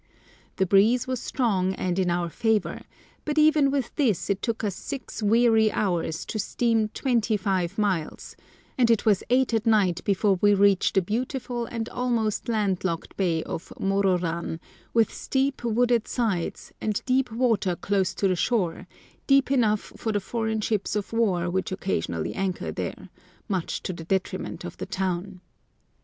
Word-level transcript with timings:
The 0.55 0.65
breeze 0.65 1.05
was 1.05 1.21
strong 1.21 1.75
and 1.75 1.99
in 1.99 2.09
our 2.09 2.27
favour, 2.27 2.81
but 3.23 3.37
even 3.37 3.69
with 3.69 3.95
this 3.97 4.31
it 4.31 4.41
took 4.41 4.63
us 4.63 4.75
six 4.75 5.21
weary 5.21 5.71
hours 5.71 6.25
to 6.25 6.39
steam 6.39 6.87
twenty 6.89 7.37
five 7.37 7.77
miles, 7.77 8.35
and 8.79 8.89
it 8.89 9.05
was 9.05 9.23
eight 9.29 9.53
at 9.53 9.67
night 9.67 10.03
before 10.03 10.39
we 10.41 10.55
reached 10.55 10.95
the 10.95 11.03
beautiful 11.03 11.67
and 11.67 11.87
almost 11.89 12.49
land 12.49 12.83
locked 12.83 13.15
bay 13.15 13.43
of 13.43 13.71
Mororan, 13.79 14.59
with 14.91 15.13
steep, 15.13 15.63
wooded 15.63 16.07
sides, 16.07 16.71
and 16.81 17.03
deep 17.05 17.31
water 17.31 17.75
close 17.75 18.15
to 18.15 18.27
the 18.27 18.35
shore, 18.35 18.87
deep 19.27 19.51
enough 19.51 19.93
for 19.97 20.11
the 20.11 20.19
foreign 20.19 20.61
ships 20.61 20.95
of 20.95 21.13
war 21.13 21.47
which 21.47 21.71
occasionally 21.71 22.33
anchor 22.33 22.71
there, 22.71 23.09
much 23.47 23.83
to 23.83 23.93
the 23.93 24.05
detriment 24.05 24.65
of 24.65 24.77
the 24.77 24.87
town. 24.87 25.41